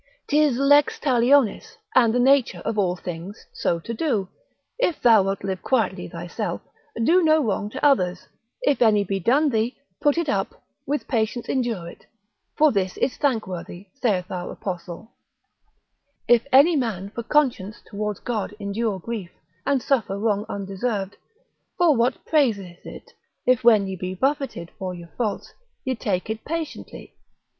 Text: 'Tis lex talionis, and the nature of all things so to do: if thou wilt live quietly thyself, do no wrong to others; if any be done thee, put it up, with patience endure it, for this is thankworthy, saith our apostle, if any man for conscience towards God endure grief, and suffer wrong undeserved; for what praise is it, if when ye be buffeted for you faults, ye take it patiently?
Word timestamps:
'Tis 0.27 0.57
lex 0.57 0.97
talionis, 0.99 1.77
and 1.93 2.11
the 2.11 2.17
nature 2.19 2.63
of 2.65 2.75
all 2.75 2.95
things 2.95 3.45
so 3.53 3.77
to 3.79 3.93
do: 3.93 4.27
if 4.79 4.99
thou 4.99 5.21
wilt 5.21 5.43
live 5.43 5.61
quietly 5.61 6.07
thyself, 6.07 6.59
do 7.03 7.21
no 7.21 7.43
wrong 7.43 7.69
to 7.69 7.85
others; 7.85 8.27
if 8.63 8.81
any 8.81 9.03
be 9.03 9.19
done 9.19 9.51
thee, 9.51 9.77
put 10.01 10.17
it 10.17 10.27
up, 10.27 10.63
with 10.87 11.07
patience 11.07 11.47
endure 11.47 11.87
it, 11.87 12.07
for 12.57 12.71
this 12.71 12.97
is 12.97 13.15
thankworthy, 13.17 13.89
saith 13.93 14.31
our 14.31 14.51
apostle, 14.51 15.11
if 16.27 16.47
any 16.51 16.75
man 16.75 17.11
for 17.11 17.21
conscience 17.21 17.79
towards 17.85 18.19
God 18.19 18.55
endure 18.59 18.97
grief, 18.99 19.29
and 19.67 19.83
suffer 19.83 20.17
wrong 20.17 20.47
undeserved; 20.49 21.15
for 21.77 21.95
what 21.95 22.25
praise 22.25 22.57
is 22.57 22.79
it, 22.85 23.11
if 23.45 23.63
when 23.63 23.85
ye 23.85 23.95
be 23.95 24.15
buffeted 24.15 24.71
for 24.79 24.95
you 24.95 25.09
faults, 25.15 25.53
ye 25.85 25.93
take 25.93 26.27
it 26.27 26.43
patiently? 26.43 27.13